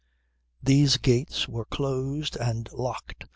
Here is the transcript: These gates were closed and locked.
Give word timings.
These 0.63 0.97
gates 0.97 1.47
were 1.47 1.65
closed 1.65 2.35
and 2.35 2.67
locked. 2.73 3.27